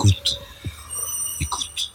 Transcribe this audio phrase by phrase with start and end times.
[0.00, 0.40] Écoute.
[1.42, 1.92] Écoute.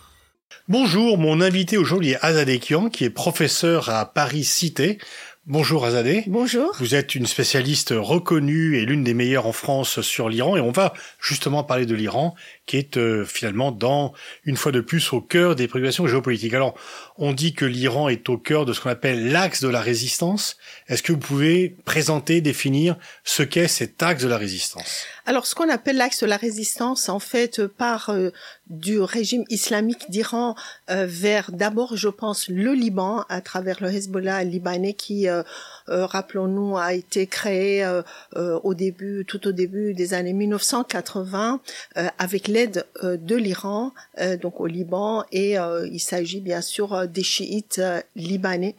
[0.68, 5.00] Bonjour, mon invité aujourd'hui est Azadeh Kian, qui est professeur à Paris Cité.
[5.48, 6.24] Bonjour Azadeh.
[6.28, 6.72] Bonjour.
[6.78, 10.70] Vous êtes une spécialiste reconnue et l'une des meilleures en France sur l'Iran et on
[10.70, 12.36] va justement parler de l'Iran
[12.66, 14.14] qui est euh, finalement dans
[14.44, 16.54] une fois de plus au cœur des préoccupations géopolitiques.
[16.54, 16.76] Alors,
[17.18, 20.58] on dit que l'Iran est au cœur de ce qu'on appelle l'axe de la résistance.
[20.88, 25.06] Est-ce que vous pouvez présenter, définir ce qu'est cet axe de la résistance?
[25.28, 28.32] Alors, ce qu'on appelle l'axe de la résistance, en fait, part euh,
[28.68, 30.56] du régime islamique d'Iran
[30.90, 35.28] euh, vers d'abord, je pense, le Liban à travers le Hezbollah libanais qui,
[35.88, 37.88] rappelons-nous, a été créé
[38.36, 41.62] au début, tout au début des années 1980
[42.18, 47.08] avec l'aide euh, de l'Iran, euh, donc au Liban, et euh, il s'agit bien sûr
[47.08, 47.82] des chiites
[48.16, 48.76] libanais.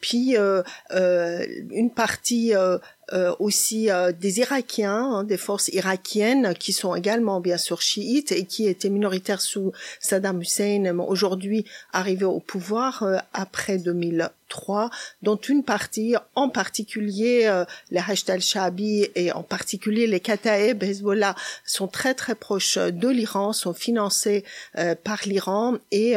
[0.00, 2.54] puis une partie
[3.14, 8.32] euh, aussi euh, des Irakiens, hein, des forces irakiennes qui sont également bien sûr chiites
[8.32, 11.64] et qui étaient minoritaires sous Saddam Hussein, mais aujourd'hui
[11.94, 14.90] arrivés au pouvoir euh, après 2003,
[15.22, 21.86] dont une partie, en particulier les Hashd al-Shabi et en particulier les Kataeb Hezbollah, sont
[21.86, 24.44] très très proches de l'Iran, sont financés
[25.04, 26.14] par l'Iran et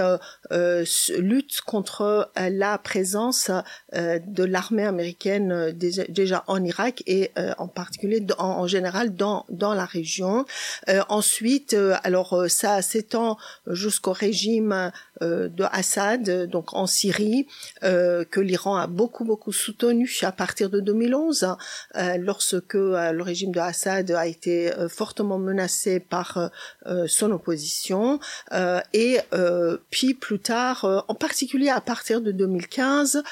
[1.17, 3.51] luttent contre la présence
[3.93, 9.85] de l'armée américaine déjà en Irak et euh, en particulier en, général dans dans la
[9.85, 10.45] région.
[10.89, 13.37] Euh, ensuite, euh, alors ça s'étend
[13.67, 17.45] jusqu'au régime de Assad, donc en Syrie,
[17.81, 21.55] que l'Iran a beaucoup beaucoup soutenu à partir de 2011,
[22.17, 26.49] lorsque le régime de Assad a été fortement menacé par
[27.07, 28.19] son opposition,
[28.93, 29.19] et
[29.91, 33.23] puis plus tard, en particulier à partir de 2015,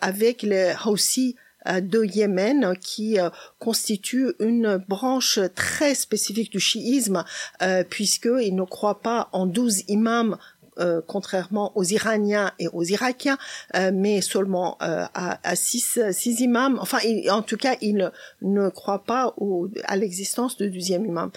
[0.00, 1.36] avec les Houthis
[1.68, 7.24] de Yémen qui euh, constitue une branche très spécifique du chiisme
[7.62, 10.38] euh, puisqu'il ne croit pas en douze imams
[10.80, 13.38] euh, contrairement aux Iraniens et aux Irakiens,
[13.74, 16.78] euh, mais seulement euh, à, à, six, six imams.
[16.80, 16.98] Enfin,
[17.30, 18.10] en tout cas, il
[18.42, 21.30] ne croit pas au, à l'existence de deuxième imam.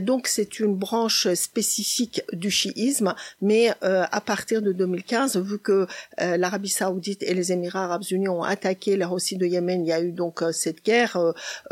[0.00, 5.86] donc, c'est une branche spécifique du chiisme, mais à partir de 2015, vu que
[6.18, 9.92] l'Arabie saoudite et les Émirats arabes unis ont attaqué la Russie de Yémen, il y
[9.92, 11.18] a eu donc cette guerre,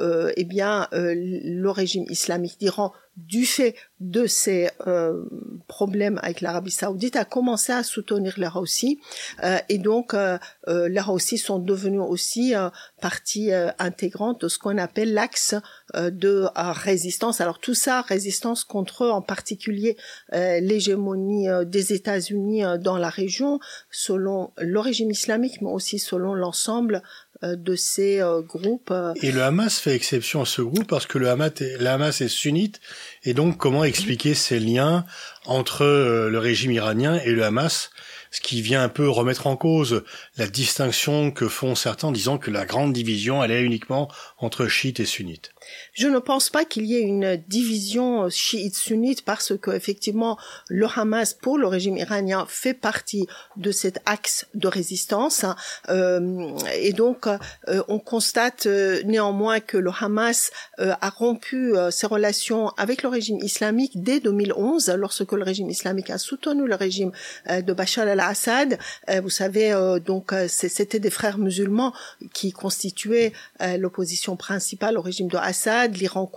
[0.01, 5.25] eh bien, le régime islamique d'Iran du fait de ces euh,
[5.69, 8.99] problèmes avec l'Arabie saoudite, a commencé à soutenir les Russie.
[9.45, 12.55] Euh, et donc, euh, euh, les Russie sont devenus aussi
[13.01, 15.55] partie intégrante de ce qu'on appelle l'axe
[15.95, 17.41] de résistance.
[17.41, 19.97] Alors tout ça, résistance contre en particulier
[20.33, 27.03] l'hégémonie des États-Unis dans la région, selon le régime islamique, mais aussi selon l'ensemble
[27.42, 28.92] de ces groupes.
[29.22, 32.20] Et le Hamas fait exception à ce groupe parce que le Hamas est, le Hamas
[32.20, 32.80] est sunnite
[33.25, 35.04] et donc comment expliquer ces liens
[35.47, 37.91] entre euh, le régime iranien et le Hamas,
[38.32, 40.03] ce qui vient un peu remettre en cause
[40.37, 44.66] la distinction que font certains en disant que la grande division elle est uniquement entre
[44.66, 45.53] chiites et sunnites.
[45.93, 50.37] Je ne pense pas qu'il y ait une division chiite-sunnite parce que effectivement
[50.69, 55.44] le Hamas pour le régime iranien fait partie de cet axe de résistance
[55.88, 61.91] euh, et donc euh, on constate euh, néanmoins que le Hamas euh, a rompu euh,
[61.91, 66.75] ses relations avec le régime islamique dès 2011 lorsque le régime islamique a soutenu le
[66.75, 67.12] régime
[67.48, 68.78] de Bachar al-Assad.
[69.22, 69.75] vous savez
[70.05, 71.93] donc c'était des frères musulmans
[72.33, 73.33] qui constituaient
[73.78, 76.31] l'opposition principale au régime de Assad, l'Iran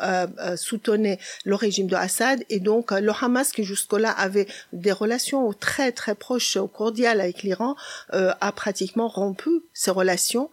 [0.00, 4.46] euh, euh, soutenait le régime de Assad et donc euh, le Hamas qui jusque-là avait
[4.72, 7.76] des relations très très proches, cordiales avec l'Iran,
[8.10, 10.50] a pratiquement rompu ses relations.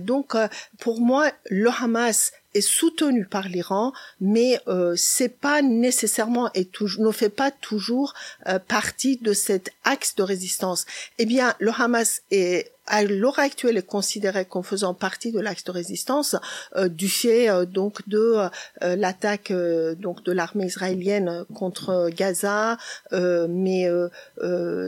[0.00, 0.36] donc
[0.78, 6.68] pour moi, le Hamas est soutenu par l'Iran, mais euh, c'est pas nécessairement et
[6.98, 8.14] ne fait pas toujours
[8.48, 10.86] euh, partie de cet axe de résistance.
[11.18, 15.64] Eh bien, le Hamas est à l'heure actuelle est considéré comme faisant partie de l'axe
[15.64, 16.36] de résistance
[16.76, 18.36] euh, du fait euh, donc de
[18.82, 19.52] euh, l'attaque
[19.98, 22.76] donc de l'armée israélienne contre Gaza,
[23.12, 23.88] mais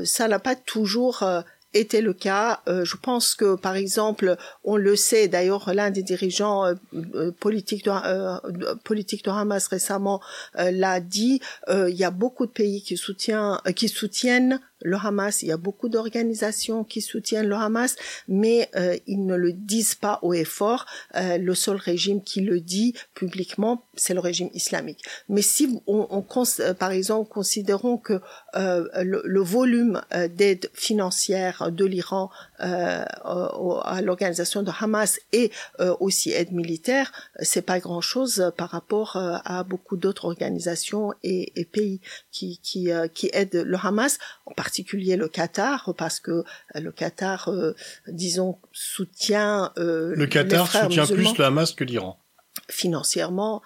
[0.05, 1.25] ça n'a pas toujours
[1.75, 2.61] était le cas.
[2.69, 6.75] Euh, je pense que, par exemple, on le sait, d'ailleurs, l'un des dirigeants euh,
[7.15, 10.21] euh, politiques, de, politique de Hamas récemment
[10.55, 15.43] l'a dit, il y a beaucoup de pays qui, soutient, qui soutiennent le Hamas.
[15.43, 17.97] Il y a beaucoup d'organisations qui soutiennent le Hamas,
[18.29, 20.87] mais euh, ils ne le disent pas au effort.
[21.17, 25.03] Euh, le seul régime qui le dit publiquement, c'est le régime islamique.
[25.29, 26.25] Mais si on, on
[26.61, 28.21] euh, par exemple, considérons que
[28.57, 32.31] euh, le, le, volume euh, d'aide financière de l'Iran
[32.61, 35.51] euh, à l'organisation de Hamas et
[36.01, 42.01] aussi aide militaire, c'est pas grand-chose par rapport à beaucoup d'autres organisations et, et, pays
[42.31, 44.19] qui, qui, qui aident le Hamas,
[44.65, 46.45] particulier le Qatar, parce que
[46.75, 47.51] le Qatar,
[48.09, 49.73] disons, soutient.
[49.77, 52.19] le Qatar soutient plus le Hamas que l'Iran.
[52.71, 53.63] Financièrement,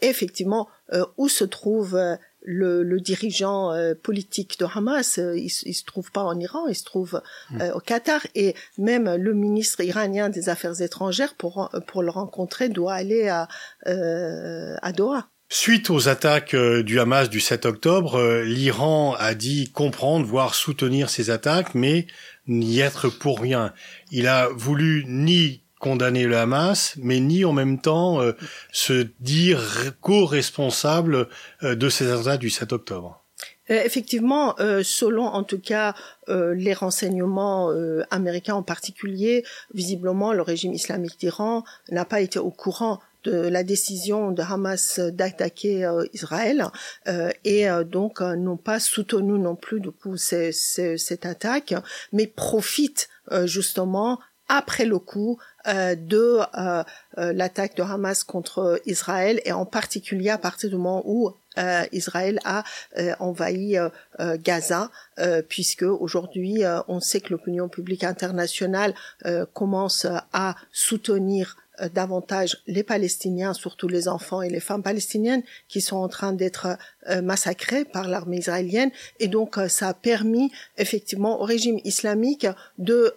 [0.00, 0.68] effectivement,
[1.16, 1.98] où se trouve
[2.44, 6.66] le, le, dirigeant euh, politique de Hamas, euh, il, il, se trouve pas en Iran,
[6.66, 7.60] il se trouve hmm.
[7.60, 12.68] euh, au Qatar et même le ministre iranien des Affaires étrangères pour pour le rencontrer
[12.68, 13.48] doit aller à
[13.86, 15.28] à Doha.
[15.54, 21.28] Suite aux attaques du Hamas du 7 octobre, l'Iran a dit comprendre, voire soutenir ces
[21.28, 22.06] attaques, mais
[22.48, 23.74] n'y être pour rien.
[24.10, 28.32] Il a voulu ni condamner le Hamas, mais ni en même temps euh,
[28.72, 29.60] se dire
[30.00, 31.28] co-responsable
[31.62, 33.22] euh, de ces attentats du 7 octobre.
[33.68, 35.94] Euh, effectivement, selon en tout cas
[36.28, 37.70] les renseignements
[38.10, 39.44] américains en particulier,
[39.74, 44.98] visiblement le régime islamique d'Iran n'a pas été au courant de la décision de Hamas
[44.98, 46.66] d'attaquer Israël
[47.44, 51.74] et donc n'ont pas soutenu non plus du coup cette attaque,
[52.12, 53.08] mais profitent
[53.44, 54.18] justement
[54.52, 56.84] après le coup euh, de euh,
[57.16, 61.30] euh, l'attaque de Hamas contre Israël et en particulier à partir du moment où
[61.92, 62.64] Israël a
[63.18, 63.76] envahi
[64.18, 64.90] Gaza,
[65.50, 68.94] puisque aujourd'hui on sait que l'opinion publique internationale
[69.52, 75.80] commence à soutenir euh, davantage les Palestiniens, surtout les enfants et les femmes palestiniennes, qui
[75.80, 78.90] sont en train d'être euh, massacrés par l'armée israélienne.
[79.20, 82.46] Et donc, euh, ça a permis effectivement au régime islamique
[82.78, 83.14] de,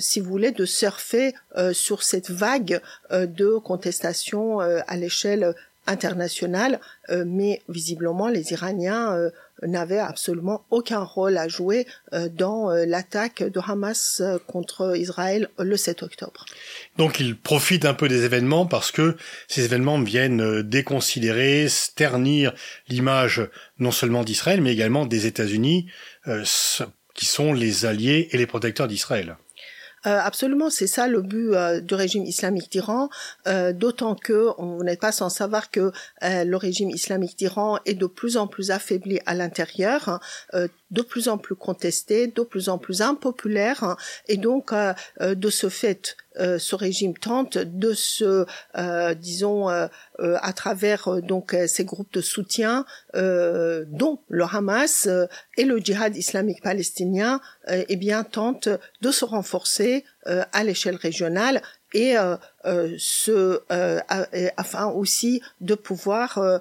[0.00, 1.34] si vous voulez, de surfer
[1.72, 2.80] sur cette vague
[3.10, 5.54] de contestation à l'échelle
[5.86, 6.80] internationale.
[7.26, 9.30] mais visiblement, les Iraniens
[9.62, 15.48] n'avait absolument aucun rôle à jouer euh, dans euh, l'attaque de Hamas euh, contre Israël
[15.58, 16.44] le 7 octobre.
[16.98, 19.16] Donc il profite un peu des événements parce que
[19.48, 22.52] ces événements viennent déconsidérer, ternir
[22.88, 23.48] l'image
[23.78, 25.86] non seulement d'Israël mais également des États-Unis
[27.14, 29.36] qui sont les alliés et les protecteurs d'Israël.
[30.06, 33.08] Euh, absolument, c'est ça le but euh, du régime islamique d'Iran,
[33.46, 35.92] euh, d'autant que on n'est pas sans savoir que
[36.22, 40.20] le régime islamique d'Iran est de plus en plus affaibli à l'intérieur,
[40.94, 43.96] de plus en plus contesté, de plus en plus impopulaire,
[44.28, 44.72] et donc
[45.20, 48.46] de ce fait, ce régime tente de se,
[49.14, 55.08] disons, à travers donc ces groupes de soutien, dont le Hamas
[55.56, 58.68] et le djihad islamique palestinien, eh bien tente
[59.00, 61.60] de se renforcer à l'échelle régionale
[61.94, 62.36] et euh,
[62.98, 63.62] ce,
[64.56, 66.60] afin aussi de pouvoir,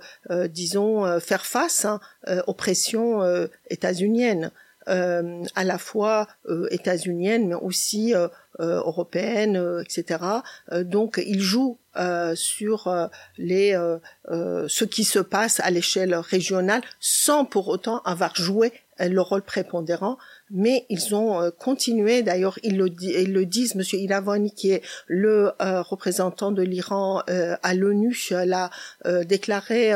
[0.49, 1.99] disons, faire face hein,
[2.47, 3.21] aux pressions
[3.69, 4.51] états-uniennes.
[4.89, 8.27] Euh, à la fois euh, états-unienne mais aussi euh,
[8.59, 10.19] européenne, etc.
[10.71, 11.77] donc il joue
[12.35, 13.71] sur les
[14.27, 20.17] ce qui se passe à l'échelle régionale sans pour autant avoir joué le rôle prépondérant
[20.53, 22.21] mais ils ont continué.
[22.21, 23.75] D'ailleurs, ils le, ils le disent.
[23.75, 28.69] Monsieur Ilavani, qui est le représentant de l'Iran à l'ONU, l'a
[29.25, 29.93] déclaré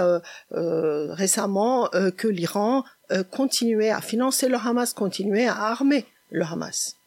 [0.51, 6.97] récemment que l'Iran euh, continuer à financer le Hamas, continuer à armer le Hamas.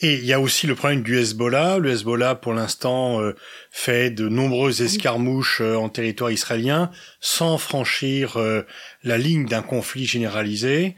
[0.00, 1.78] Et il y a aussi le problème du Hezbollah.
[1.78, 3.34] Le Hezbollah, pour l'instant, euh,
[3.70, 8.38] fait de nombreuses escarmouches euh, en territoire israélien sans franchir
[9.02, 10.96] la ligne d'un conflit généralisé.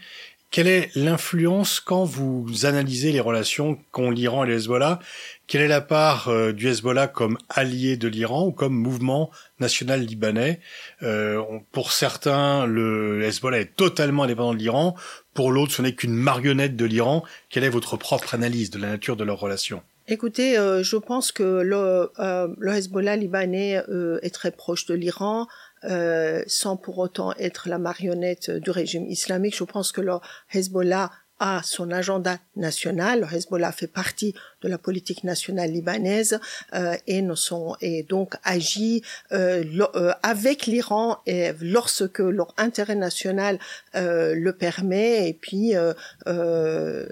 [0.51, 4.99] Quelle est l'influence quand vous analysez les relations qu'ont l'Iran et le Hezbollah
[5.47, 9.31] Quelle est la part euh, du Hezbollah comme allié de l'Iran ou comme mouvement
[9.61, 10.59] national libanais?
[11.05, 11.41] Euh,
[11.71, 14.97] Pour certains, le Hezbollah est totalement indépendant de l'Iran.
[15.35, 17.23] Pour l'autre, ce n'est qu'une marionnette de l'Iran.
[17.49, 19.83] Quelle est votre propre analyse de la nature de leurs relations?
[20.09, 22.11] Écoutez, euh, je pense que le,
[22.59, 23.81] le Hezbollah libanais
[24.23, 25.47] est très proche de l'Iran.
[25.85, 29.57] Euh, sans pour autant être la marionnette du régime islamique.
[29.57, 30.13] Je pense que le
[30.53, 33.21] Hezbollah a son agenda national.
[33.21, 36.39] Le Hezbollah fait partie de la politique nationale libanaise
[36.75, 39.03] euh, et ne sont et donc agit
[39.33, 39.65] euh,
[39.95, 43.59] euh, avec l'Iran et lorsque leur intérêt national
[43.95, 47.07] euh, le permet et puis euh,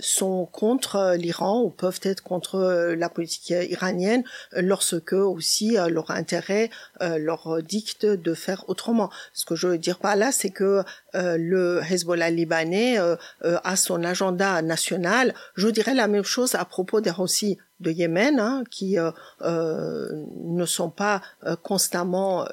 [0.00, 4.22] sont contre l'Iran ou peuvent être contre la politique iranienne
[4.52, 6.70] lorsque aussi leur intérêt
[7.00, 9.10] leur dicte de faire autrement.
[9.32, 10.82] Ce que je veux dire par là, c'est que
[11.14, 12.98] le Hezbollah libanais
[13.42, 15.34] a son agenda national.
[15.56, 19.10] Je dirais la même chose à propos des Roussis de Yémen, hein, qui euh,
[19.42, 20.08] euh,
[20.42, 22.46] ne sont pas euh, constamment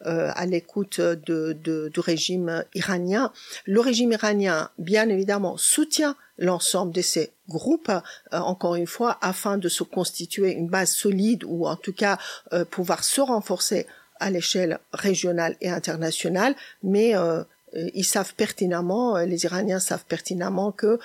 [0.00, 3.32] à l'écoute du régime iranien.
[3.66, 7.92] Le régime iranien, bien évidemment, soutient l'ensemble de ces groupes,
[8.32, 12.18] encore une fois, afin de se constituer une base solide ou en tout cas
[12.70, 13.86] pouvoir se renforcer
[14.18, 17.14] à l'échelle régionale et internationale, mais
[17.94, 20.98] ils savent pertinemment, les Iraniens savent pertinemment que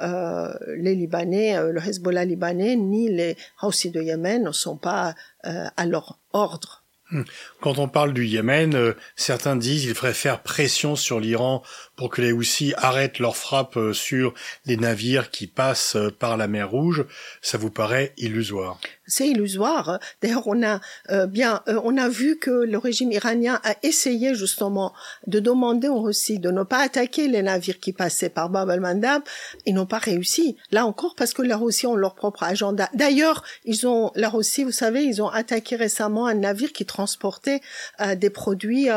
[0.00, 5.86] euh, les Libanais, le Hezbollah libanais, ni les Houthis de Yémen ne sont pas à
[5.86, 6.84] leur ordre.
[7.10, 7.22] Hmm.
[7.60, 11.62] Quand on parle du Yémen, certains disent qu'il faudrait faire pression sur l'Iran
[11.98, 14.32] pour que les Houthis arrêtent leurs frappes sur
[14.64, 17.04] les navires qui passent par la mer Rouge.
[17.42, 18.78] Ça vous paraît illusoire?
[19.08, 19.98] C'est illusoire.
[20.22, 24.34] D'ailleurs, on a euh, bien, euh, on a vu que le régime iranien a essayé
[24.34, 24.92] justement
[25.26, 29.22] de demander aux Russes de ne pas attaquer les navires qui passaient par Bab el-Mandab.
[29.64, 30.56] Ils n'ont pas réussi.
[30.70, 32.90] Là encore, parce que les Russes ont leur propre agenda.
[32.92, 37.60] D'ailleurs, ils ont, la Russie, vous savez, ils ont attaqué récemment un navire qui transportait
[38.00, 38.88] euh, des produits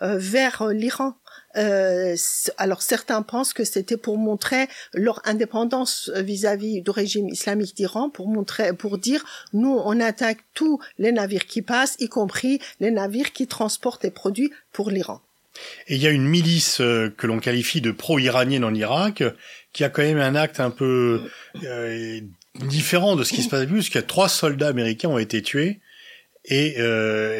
[0.00, 1.14] vers l'Iran.
[1.56, 2.16] Euh,
[2.58, 8.28] alors certains pensent que c'était pour montrer leur indépendance vis-à-vis du régime islamique d'Iran, pour
[8.28, 13.32] montrer, pour dire nous on attaque tous les navires qui passent, y compris les navires
[13.32, 15.22] qui transportent des produits pour l'Iran.
[15.86, 19.24] Et il y a une milice euh, que l'on qualifie de pro-iranienne en Irak,
[19.72, 21.22] qui a quand même un acte un peu
[21.64, 22.20] euh,
[22.66, 25.80] différent de ce qui se passe plus, y a trois soldats américains ont été tués,
[26.44, 26.76] et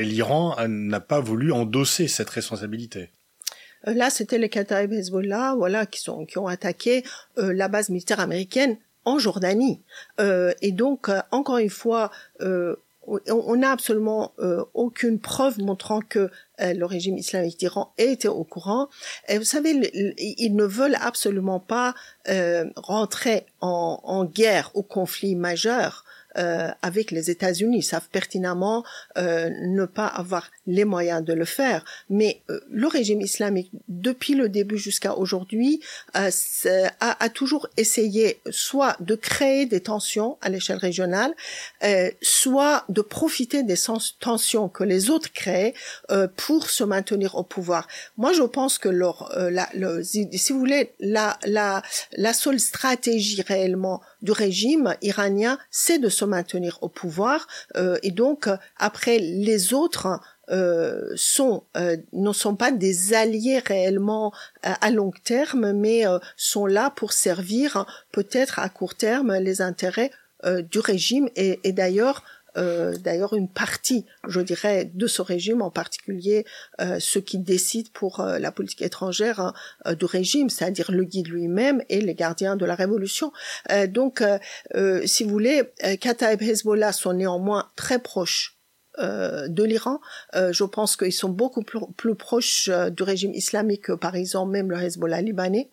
[0.00, 3.10] l'Iran n'a pas voulu endosser cette responsabilité.
[3.86, 7.04] Euh, là, c'était les Kataib Hezbollah, voilà, qui sont qui ont attaqué
[7.38, 9.82] euh, la base militaire américaine en Jordanie.
[10.20, 14.32] Euh, et donc, encore une fois, on n'a absolument
[14.74, 16.28] aucune preuve montrant que
[16.58, 18.88] le régime islamique d'Iran était au courant.
[19.28, 19.70] Et vous savez,
[20.18, 21.94] ils ne veulent absolument pas
[22.74, 26.04] rentrer en, en, guerre ou conflit majeur
[26.38, 27.82] euh, avec les États-Unis.
[27.82, 28.84] Savent pertinemment
[29.16, 31.84] euh, ne pas avoir les moyens de le faire.
[32.10, 35.80] Mais euh, le régime islamique, depuis le début jusqu'à aujourd'hui,
[36.14, 36.28] a,
[37.00, 41.34] a, toujours essayé soit de créer des tensions à l'échelle régionale,
[42.22, 43.76] soit de profiter des
[44.20, 45.74] tensions que les autres créent
[46.36, 47.86] pour se maintenir au pouvoir.
[48.16, 49.68] Moi, je pense que leur, la,
[50.02, 51.82] si vous voulez, la, la,
[52.12, 57.46] la seule stratégie réellement du régime iranien, c'est de se maintenir au pouvoir.
[57.76, 64.32] Euh, et donc, après, les autres euh, sont euh, ne sont pas des alliés réellement
[64.62, 66.04] à, long terme, mais
[66.36, 70.10] sont là pour servir peut-être à court terme les intérêts
[70.70, 71.28] du régime.
[71.34, 72.22] Et, et d'ailleurs,
[72.56, 76.46] euh, d'ailleurs une partie, je dirais, de ce régime, en particulier
[76.80, 81.28] euh, ceux qui décident pour euh, la politique étrangère hein, du régime, c'est-à-dire le guide
[81.28, 83.32] lui-même et les gardiens de la révolution.
[83.88, 84.22] donc,
[85.04, 85.62] si vous voulez,
[86.00, 88.55] Kataib Hezbollah sont néanmoins très proches
[88.98, 90.00] euh, de l'Iran.
[90.34, 94.52] Euh, je pense qu'ils sont beaucoup plus, proches euh, du régime islamique que par exemple
[94.52, 95.68] même le Hezbollah libanais.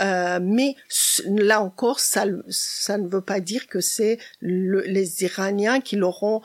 [0.00, 0.74] mais
[1.26, 6.42] là encore, ça, ça ne veut pas dire que c'est les Iraniens qui l'auront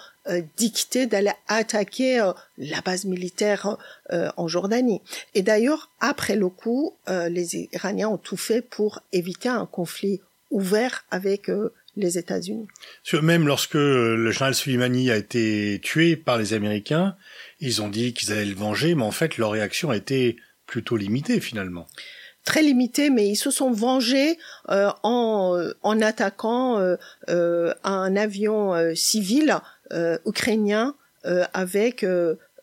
[0.58, 3.78] dicté d'aller attaquer la base militaire
[4.12, 5.02] en Jordanie.
[5.34, 10.22] Et d'ailleurs, après le coup, les Iraniens ont tout fait pour éviter un conflit
[10.52, 11.50] ouvert avec
[12.00, 12.68] les États-Unis.
[13.22, 17.16] Même lorsque le général Soleimani a été tué par les Américains,
[17.60, 20.98] ils ont dit qu'ils allaient le venger, mais en fait leur réaction a été plutôt
[20.98, 21.88] limitée finalement.
[22.46, 24.38] Très limitée, mais ils se sont vengés
[24.70, 26.96] euh, en, en attaquant euh,
[27.30, 29.56] euh, un avion civil
[30.26, 30.96] ukrainien
[31.54, 32.06] avec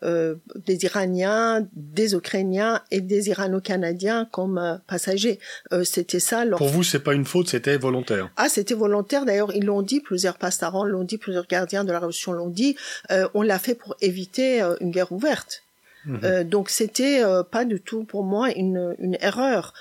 [0.03, 5.39] euh, des Iraniens, des Ukrainiens et des Irano-Canadiens comme euh, passagers.
[5.73, 6.45] Euh, c'était ça.
[6.55, 8.29] Pour vous, c'est pas une faute, c'était volontaire.
[8.37, 9.25] Ah, c'était volontaire.
[9.25, 12.75] D'ailleurs, ils l'ont dit, plusieurs pastarans l'ont dit, plusieurs gardiens de la Révolution l'ont dit.
[13.33, 15.63] on l'a fait pour éviter une guerre ouverte.
[16.05, 16.43] Mhm.
[16.43, 19.73] donc c'était pas du tout pour moi une, une erreur.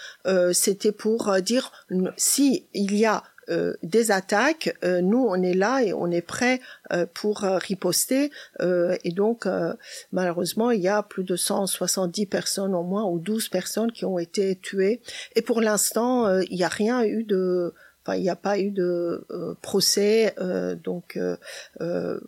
[0.53, 1.71] c'était pour dire
[2.17, 3.23] si il y a
[3.83, 6.61] des attaques, nous on est là et on est prêt
[7.15, 8.31] pour riposter.
[8.61, 9.47] et donc
[10.13, 14.19] malheureusement il y a plus de 170 personnes au moins ou 12 personnes qui ont
[14.19, 15.01] été tuées.
[15.35, 17.73] Et pour l'instant il n'y a rien eu de
[18.07, 22.21] Enfin, il n'y a pas eu de euh, procès, euh, donc euh,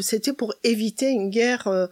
[0.00, 1.88] c'était pour éviter une guerre.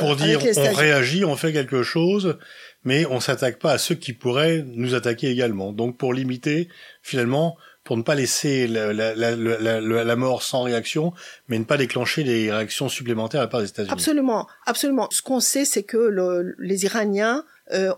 [0.00, 2.38] pour dire, on réagit, on fait quelque chose,
[2.82, 5.72] mais on s'attaque pas à ceux qui pourraient nous attaquer également.
[5.72, 6.68] Donc pour limiter,
[7.02, 11.12] finalement, pour ne pas laisser la, mort sans réaction,
[11.48, 13.92] mais ne pas déclencher des réactions supplémentaires à la part des États-Unis.
[13.92, 15.08] Absolument, absolument.
[15.10, 17.44] Ce qu'on sait, c'est que le, les Iraniens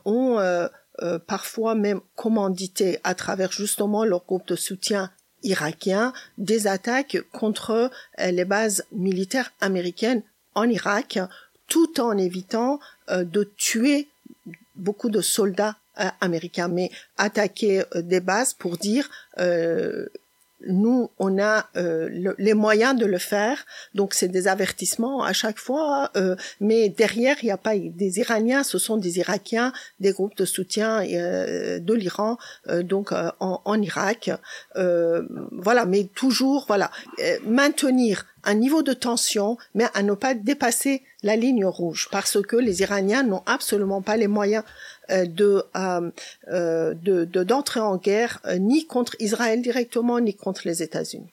[0.05, 0.39] ont
[1.03, 5.11] euh, parfois même commandité à travers justement leur groupe de soutien
[5.43, 10.23] irakien des attaques contre euh, les bases militaires américaines
[10.55, 11.19] en Irak,
[11.67, 12.79] tout en évitant
[13.11, 14.07] euh, de tuer
[14.77, 15.77] beaucoup de soldats
[16.21, 19.09] américains, mais attaquer des bases pour dire
[20.67, 25.59] nous, on a euh, les moyens de le faire, donc c'est des avertissements à chaque
[25.59, 30.13] fois, euh, mais derrière, il n'y a pas des Iraniens, ce sont des Irakiens, des
[30.13, 32.39] groupes de soutien euh, de l'Iran,
[32.83, 34.31] donc en, en, Irak.
[34.75, 36.91] voilà, mais toujours, voilà,
[37.47, 42.57] maintenir un niveau de tension, mais à ne pas dépasser la ligne rouge, parce que
[42.57, 44.65] les Iraniens n'ont absolument pas les moyens
[45.11, 45.27] euh,
[45.77, 46.11] euh,
[46.49, 51.29] euh, de de d'entrer en guerre ni contre Israël directement ni contre les États-Unis.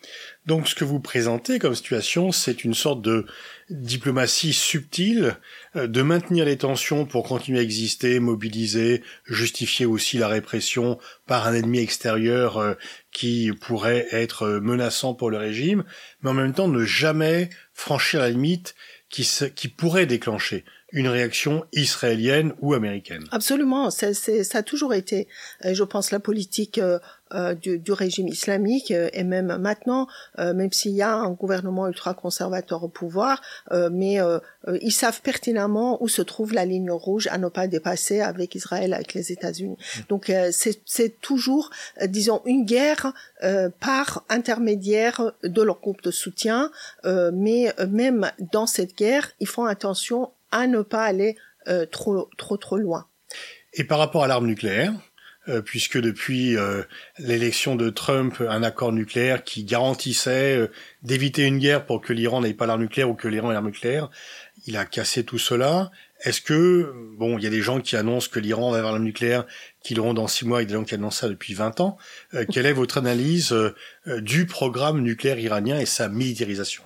[0.45, 3.25] Donc ce que vous présentez comme situation, c'est une sorte de
[3.69, 5.37] diplomatie subtile
[5.75, 11.53] de maintenir les tensions pour continuer à exister, mobiliser, justifier aussi la répression par un
[11.53, 12.75] ennemi extérieur
[13.13, 15.85] qui pourrait être menaçant pour le régime,
[16.21, 18.75] mais en même temps ne jamais franchir la limite
[19.09, 23.23] qui pourrait déclencher une réaction israélienne ou américaine.
[23.31, 25.27] Absolument, c'est, ça a toujours été,
[25.65, 26.99] euh, je pense, la politique euh,
[27.33, 30.07] euh, du, du, régime islamique et même maintenant,
[30.37, 33.41] même s'il y a un gouvernement ultra-conservateur au pouvoir,
[33.89, 34.17] mais
[34.81, 38.93] ils savent pertinemment où se trouve la ligne rouge à ne pas dépasser avec Israël,
[38.93, 39.77] avec les États-Unis.
[39.77, 39.99] Mm.
[40.09, 41.69] Donc c'est, c'est toujours,
[42.05, 43.13] disons, une guerre
[43.79, 46.69] par intermédiaire de leur groupe de soutien,
[47.05, 51.35] mais même dans cette guerre, ils font attention à ne pas aller
[51.67, 53.07] euh, trop trop trop loin.
[53.73, 54.93] Et par rapport à l'arme nucléaire,
[55.47, 56.81] euh, puisque depuis euh,
[57.19, 60.69] l'élection de Trump, un accord nucléaire qui garantissait
[61.03, 63.67] d'éviter une guerre pour que l'Iran n'ait pas l'arme nucléaire ou que l'Iran ait l'arme
[63.67, 64.09] nucléaire,
[64.65, 65.91] il a cassé tout cela.
[66.23, 69.05] Est-ce que, bon, il y a des gens qui annoncent que l'Iran va avoir l'arme
[69.05, 69.45] nucléaire,
[69.83, 71.97] qui l'auront dans six mois, et des gens qui annoncent ça depuis 20 ans.
[72.51, 73.55] quelle est votre analyse
[74.05, 76.83] du programme nucléaire iranien et sa militarisation?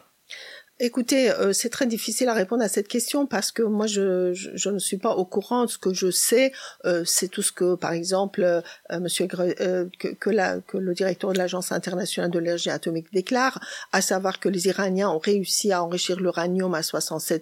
[0.82, 4.70] Écoutez, euh, c'est très difficile à répondre à cette question parce que moi, je, je,
[4.70, 5.67] ne suis pas au courant.
[5.67, 6.51] Ce que je sais,
[6.84, 8.62] euh, c'est tout ce que, par exemple, euh,
[9.00, 13.62] Monsieur que, que, la, que le directeur de l'Agence internationale de l'énergie atomique déclare,
[13.94, 17.42] à savoir que les Iraniens ont réussi à enrichir l'uranium à 67%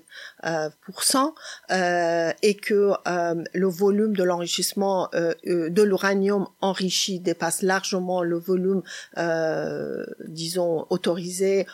[2.44, 8.84] et que le volume de l'enrichissement de l'uranium enrichi dépasse largement le volume,
[10.28, 11.66] disons, autorisé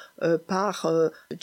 [0.47, 0.87] par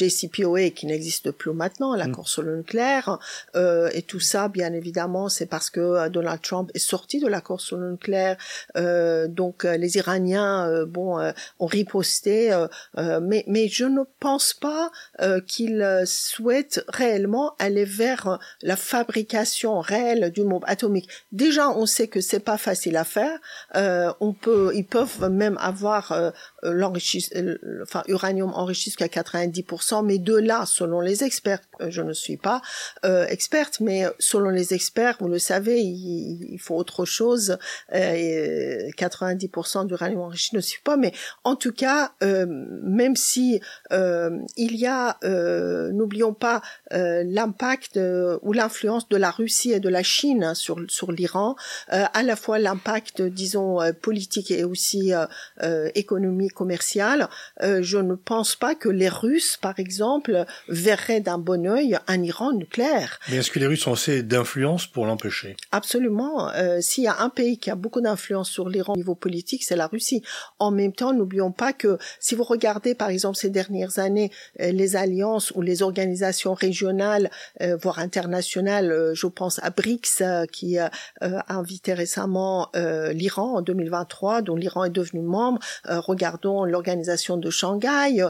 [0.09, 2.29] JCPOA qui n'existe plus maintenant, l'accord mm.
[2.29, 3.19] sur le nucléaire,
[3.55, 7.27] euh, et tout ça, bien évidemment, c'est parce que euh, Donald Trump est sorti de
[7.27, 8.37] l'accord sur le nucléaire,
[8.77, 11.17] euh, donc euh, les Iraniens, euh, bon,
[11.59, 12.51] ont riposté,
[12.97, 14.91] mais mais je ne pense pas
[15.47, 21.09] qu'ils souhaitent réellement aller vers la fabrication réelle du bombe atomique.
[21.33, 23.39] Déjà, on sait que c'est pas facile à faire.
[24.21, 26.33] on peut, ils peuvent même avoir
[26.73, 27.41] l'enrichissement,
[27.83, 32.37] enfin uranium enrichi jusqu'à 90% mais de là, selon les experts, euh, je ne suis
[32.37, 32.63] pas
[33.05, 37.59] euh, experte, mais selon les experts, vous le savez, il, faut autre chose.
[37.95, 41.13] Euh, 90% d'uranium enrichi ne suffit pas, mais
[41.45, 43.61] en tout cas, euh, même si
[43.93, 45.19] euh, il y a,
[45.93, 47.99] n'oublions pas l'impact
[48.43, 51.57] ou l'influence de la Russie et de la Chine sur sur l'Iran,
[51.89, 55.13] à la fois l'impact, disons, politique et aussi
[55.95, 57.29] économique, commercial.
[57.61, 62.53] je ne pense pas que les Russes, par exemple verrait d'un bon œil un Iran
[62.53, 63.21] nucléaire.
[63.29, 65.57] Mais est-ce que les Russes ont assez d'influence pour l'empêcher?
[65.73, 66.51] Absolument.
[66.55, 69.65] Euh, S'il y a un pays qui a beaucoup d'influence sur l'Iran au niveau politique,
[69.65, 70.23] c'est la Russie.
[70.59, 74.71] En même temps, n'oublions pas que si vous regardez, par exemple, ces dernières années, euh,
[74.73, 80.79] les alliances ou les organisations régionales, euh, voire internationales, euh, je pense à BRICS, qui
[80.79, 80.91] a
[81.49, 85.61] invité récemment l'Iran en 2023, dont l'Iran est devenu membre.
[86.37, 88.25] Regardons l'organisation de Shanghai,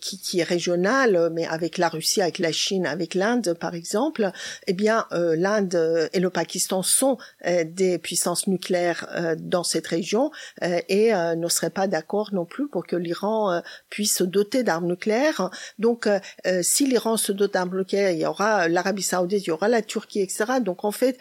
[0.00, 4.30] qui, qui est régionales, mais avec la Russie, avec la Chine, avec l'Inde, par exemple,
[4.66, 11.48] eh bien, l'Inde et le Pakistan sont des puissances nucléaires dans cette région et ne
[11.48, 15.50] seraient pas d'accord non plus pour que l'Iran puisse se doter d'armes nucléaires.
[15.78, 16.08] Donc,
[16.62, 19.82] si l'Iran se dote d'armes nucléaires, il y aura l'Arabie saoudite, il y aura la
[19.82, 20.60] Turquie, etc.
[20.60, 21.18] Donc, en fait,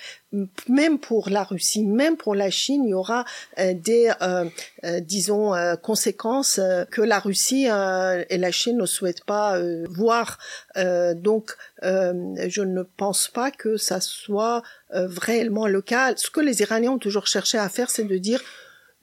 [0.67, 3.25] même pour la Russie, même pour la Chine, il y aura
[3.57, 4.45] euh, des, euh,
[4.83, 6.59] euh, disons, conséquences
[6.91, 10.37] que la Russie et la Chine ne souhaitent pas voir.
[10.75, 14.61] donc, je ne pense pas que ça soit
[14.91, 16.13] réellement le cas.
[16.15, 18.41] Ce que les Iraniens ont toujours cherché à faire, c'est de dire,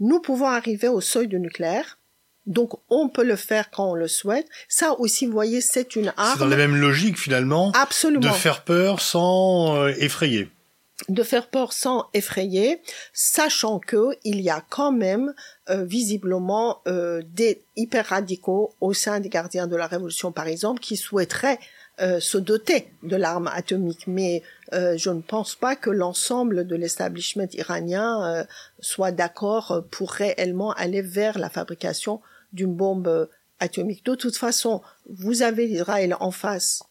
[0.01, 1.99] nous pouvons arriver au seuil du nucléaire.
[2.47, 4.47] Donc, on peut le faire quand on le souhaite.
[4.69, 6.35] Ça aussi, vous voyez, c'est une arme.
[6.35, 7.73] C'est dans la même logique, finalement.
[7.73, 8.21] Absolument.
[8.21, 10.49] De faire peur sans effrayer
[11.09, 12.81] de faire peur sans effrayer,
[13.13, 15.35] sachant que il y a quand même
[15.69, 20.81] euh, visiblement euh, des hyper radicaux au sein des gardiens de la révolution, par exemple,
[20.81, 21.59] qui souhaiteraient
[22.01, 24.07] euh, se doter de l'arme atomique.
[24.07, 28.45] Mais je ne pense pas que l'ensemble de l'establishment iranien
[28.81, 32.21] soit d'accord pour réellement aller vers la fabrication
[32.53, 33.29] d'une bombe
[33.61, 34.05] atomique.
[34.05, 36.83] De toute façon, vous avez Israël en face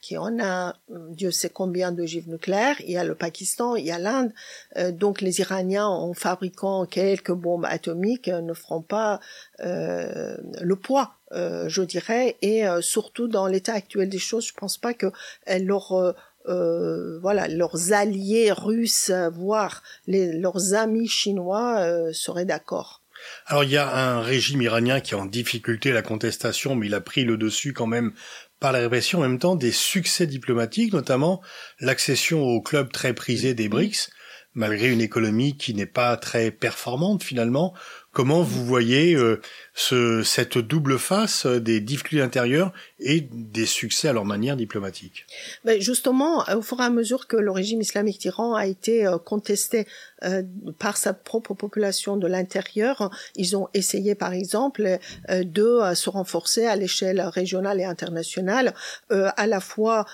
[0.00, 2.76] qui en a Dieu sait combien d'ogives nucléaires.
[2.80, 4.32] Il y a le Pakistan, il y a l'Inde.
[4.76, 9.20] Euh, donc les Iraniens, en fabriquant quelques bombes atomiques, ne feront pas
[9.60, 12.36] euh, le poids, euh, je dirais.
[12.42, 15.06] Et surtout dans l'état actuel des choses, je pense pas que
[15.46, 16.14] leur
[16.46, 23.02] voilà, leurs alliés russes, voire leurs amis chinois seraient d'accord.
[23.46, 26.94] Alors il y a un régime iranien qui est en difficulté la contestation, mais il
[26.94, 28.12] a pris le dessus quand même
[28.60, 31.40] par la répression en même temps des succès diplomatiques, notamment
[31.80, 34.10] l'accession au club très prisé des BRICS,
[34.54, 37.74] malgré une économie qui n'est pas très performante finalement.
[38.12, 39.40] Comment vous voyez euh,
[39.78, 45.24] ce, cette double face des difficultés intérieures et des succès à leur manière diplomatique.
[45.64, 49.18] Ben Justement, au fur et à mesure que le régime islamique d'Iran a été euh,
[49.18, 49.86] contesté
[50.24, 50.42] euh,
[50.80, 54.98] par sa propre population de l'intérieur, ils ont essayé par exemple
[55.30, 58.74] euh, de se renforcer à l'échelle régionale et internationale,
[59.10, 60.06] à la fois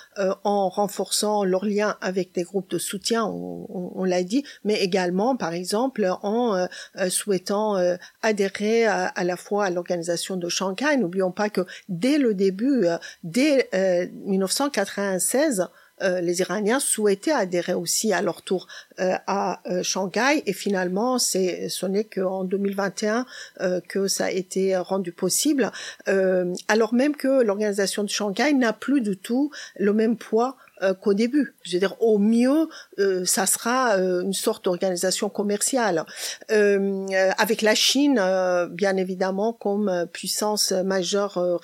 [0.44, 5.54] en renforçant leurs liens avec des groupes de soutien, on, l'a dit, mais également par
[5.54, 6.66] exemple en
[7.08, 7.76] souhaitant
[8.22, 10.96] adhérer à, à la fois à l'organisation de Shanghai.
[10.96, 13.68] N'oublions pas que dès le début, euh, dès
[14.26, 15.64] 1996, euh,
[16.02, 18.66] euh, les Iraniens souhaitaient adhérer aussi à leur tour
[18.98, 23.24] à Shanghai et finalement ce n'est qu'en 2021
[23.88, 25.70] que ça a été rendu possible
[26.66, 31.14] alors même que l'organisation de Shanghai n'a plus du tout le même poids euh, qu'au
[31.14, 31.54] début.
[31.62, 32.68] Je veux dire, au mieux,
[32.98, 36.04] euh, ça sera euh, une sorte d'organisation commerciale.
[36.48, 38.20] avec la Chine,
[38.70, 41.60] bien évidemment, comme puissance majeure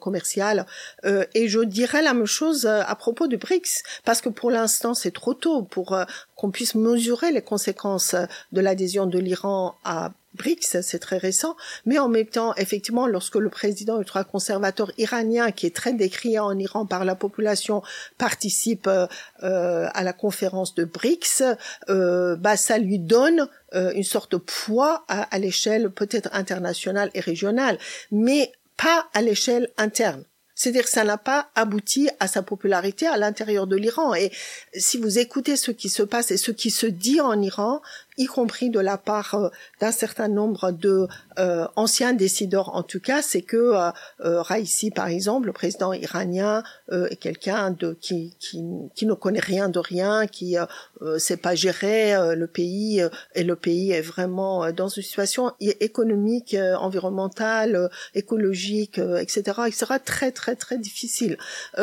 [0.00, 0.66] commerciale.
[1.04, 5.10] et je dirais la même chose à propos du BRICS, parce que pour l'instant, c'est
[5.10, 5.96] trop tôt pour
[6.34, 8.14] qu'on puisse mesurer les conséquences
[8.52, 13.36] de l'adhésion de l'Iran à BRICS, c'est très récent, mais en même temps, effectivement, lorsque
[13.36, 17.82] le président ultra-conservateur iranien, qui est très décrié en Iran par la population,
[18.18, 19.06] participe euh,
[19.42, 21.42] euh, à la conférence de BRICS,
[21.88, 27.20] euh, bah, ça lui donne une sorte de poids à, à l'échelle peut-être internationale et
[27.20, 27.78] régionale,
[28.10, 30.24] mais pas à l'échelle interne.
[30.54, 34.14] C'est-à-dire que ça n'a pas abouti à sa popularité à l'intérieur de l'Iran.
[34.14, 34.30] Et
[34.74, 37.80] si vous écoutez ce qui se passe et ce qui se dit en Iran,
[38.22, 39.48] y compris de la part euh,
[39.80, 41.06] d'un certain nombre de
[41.38, 43.90] euh, anciens décideurs en tout cas, c'est que euh,
[44.24, 48.62] euh Raisi, par exemple, le président iranien, est quelqu'un de qui, qui,
[48.94, 53.02] qui ne connaît rien de rien, qui euh, sait pas gérer le pays
[53.34, 60.54] et le pays est vraiment dans une situation économique, environnementale, écologique, etc., etc., très très
[60.54, 61.38] très difficile.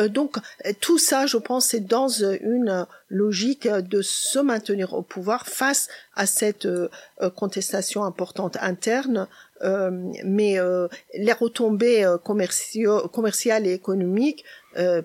[0.08, 0.36] donc
[0.80, 6.26] tout ça, je pense, c'est dans une logique de se maintenir au pouvoir face à
[6.30, 6.88] cette euh,
[7.20, 9.28] euh, contestation importante interne,
[9.62, 9.90] euh,
[10.24, 10.56] mais
[11.14, 14.44] les retombées commerciales et économiques,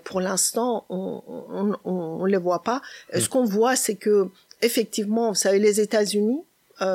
[0.06, 2.82] pour l'instant, on, on, les voit pas.
[3.14, 4.30] Ce qu'on voit, c'est que
[4.62, 6.42] effectivement, vous savez, les États-Unis,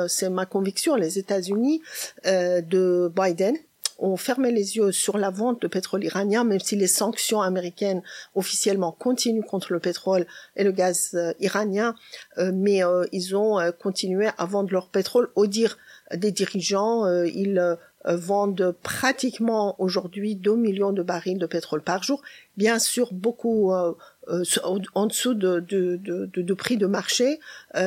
[0.07, 1.83] c'est ma conviction, les États-Unis
[2.25, 3.55] de Biden
[4.01, 8.01] ont fermé les yeux sur la vente de pétrole iranien, même si les sanctions américaines
[8.35, 11.95] officiellement continuent contre le pétrole et le gaz euh, iranien,
[12.37, 15.29] euh, mais euh, ils ont continué à vendre leur pétrole.
[15.35, 15.77] Au dire
[16.13, 22.21] des dirigeants, ils vendent pratiquement aujourd'hui 2 millions de barils de pétrole par jour.
[22.57, 27.39] Bien sûr, beaucoup en dessous de, de, de, de, prix de marché,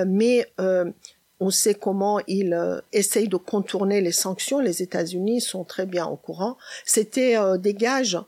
[0.06, 0.48] mais
[1.40, 4.60] on sait comment ils euh, essayent de contourner les sanctions.
[4.60, 6.56] Les États-Unis sont très bien au courant.
[6.84, 8.18] C'était euh, des gages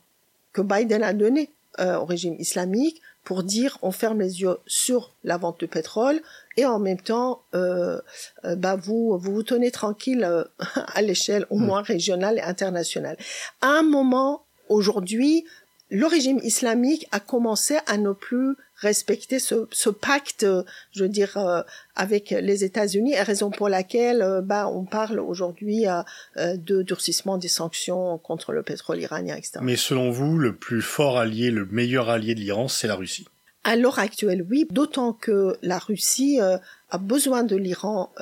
[0.52, 5.36] que Biden a donné au régime islamique pour dire on ferme les yeux sur la
[5.36, 6.22] vente de pétrole
[6.56, 8.00] et en même temps euh,
[8.42, 10.26] bah vous vous vous tenez tranquille
[10.74, 13.18] à l'échelle au moins régionale et internationale.
[13.60, 15.44] À un moment aujourd'hui,
[15.90, 20.46] le régime islamique a commencé à ne plus respecter ce, ce pacte,
[20.92, 21.62] je veux dire, euh,
[21.94, 27.48] avec les États-Unis, raison pour laquelle euh, bah, on parle aujourd'hui euh, de durcissement des
[27.48, 29.60] sanctions contre le pétrole iranien, etc.
[29.62, 33.26] Mais selon vous, le plus fort allié, le meilleur allié de l'Iran, c'est la Russie?
[33.64, 38.12] À l'heure actuelle, oui, d'autant que la Russie a besoin de l'Iran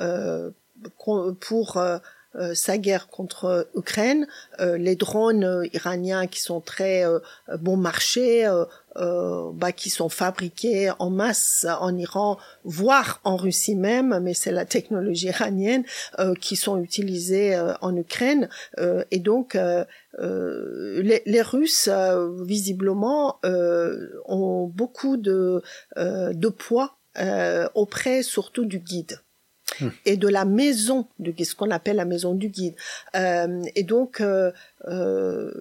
[1.39, 1.79] pour
[2.37, 4.27] euh, sa guerre contre Ukraine,
[4.59, 7.03] euh, les drones euh, iraniens qui sont très
[7.59, 8.49] bon marché,
[8.95, 14.65] bah, qui sont fabriqués en masse en Iran, voire en Russie même, mais c'est la
[14.65, 15.83] technologie iranienne
[16.39, 18.49] qui sont utilisés en Ukraine.
[19.11, 19.57] et donc,
[20.17, 21.89] les, les, Russes,
[22.45, 25.61] visiblement, ont beaucoup de,
[25.97, 26.97] de poids
[27.73, 29.19] auprès surtout du guide.
[30.05, 32.75] Et de la maison du guide, ce qu'on appelle la maison du guide.
[33.15, 34.51] Euh, et donc, euh,
[34.87, 35.51] euh,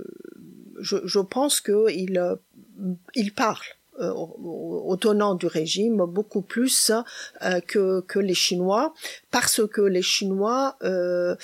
[0.81, 2.37] je, je, pense qu'il euh,
[3.15, 3.59] il parle
[4.01, 6.91] euh, au tenant du régime beaucoup plus
[7.43, 8.93] euh, que, que les Chinois
[9.31, 11.37] parce que les Chinois euh,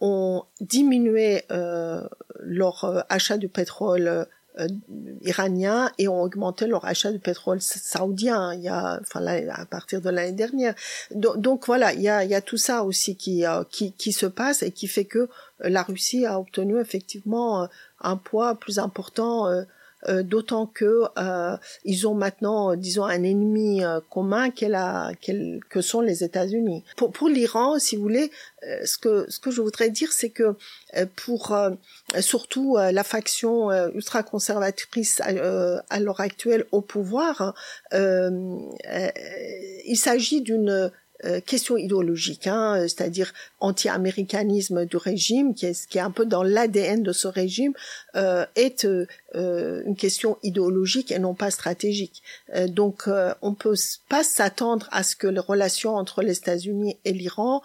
[0.00, 1.42] ont diminué
[2.40, 4.26] leur achat du pétrole
[4.60, 4.68] euh,
[5.24, 9.64] iraniens et ont augmenté leur achat de pétrole saoudien il y a enfin là, à
[9.66, 10.74] partir de l'année dernière.
[11.14, 14.26] Donc, voilà il y a, y a tout ça aussi qui, euh, qui qui se
[14.26, 15.28] passe et qui fait que
[15.60, 17.66] la Russie a obtenu effectivement euh,
[18.00, 19.62] un poids plus important euh,
[20.22, 26.84] d'autant que euh, ils ont maintenant, euh, disons, un ennemi commun que sont les États-Unis.
[26.96, 28.30] Pour, pour l'Iran, si vous voulez,
[28.84, 30.56] ce que ce que je voudrais dire, c'est que
[31.16, 31.56] pour
[32.20, 37.54] surtout la faction ultra conservatrice à, l'heure actuelle au pouvoir,
[37.92, 38.68] il
[39.96, 40.90] s'agit d'une
[41.24, 46.26] euh, question idéologique, hein, euh, c'est-à-dire anti-américanisme du régime, qui est, qui est un peu
[46.26, 47.72] dans l'ADN de ce régime,
[48.16, 49.06] euh, est euh,
[49.86, 52.22] une question idéologique et non pas stratégique.
[52.68, 53.08] donc,
[53.42, 53.74] on peut
[54.08, 57.62] pas s'attendre à ce que les relations entre les États-Unis et l'Iran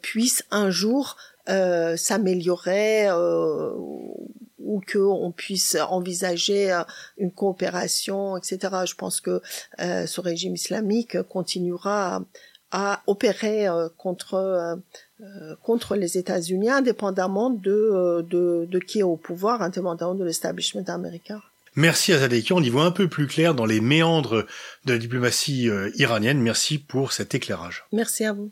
[0.00, 6.76] puissent un jour s'améliorer ou qu'on puisse envisager
[7.18, 8.58] une coopération, etc.
[8.84, 9.40] Je pense que
[9.78, 12.22] ce régime islamique continuera
[12.70, 14.76] à opérer euh, contre euh,
[15.20, 20.84] euh, contre les États-Unis, indépendamment de, de, de qui est au pouvoir, indépendamment de l'establishment
[20.88, 21.40] américain.
[21.74, 24.46] Merci à Zadeki, on y voit un peu plus clair dans les méandres
[24.86, 26.40] de la diplomatie iranienne.
[26.40, 27.84] Merci pour cet éclairage.
[27.92, 28.50] Merci à vous.